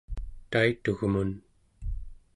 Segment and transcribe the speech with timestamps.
[0.51, 1.31] taitugmun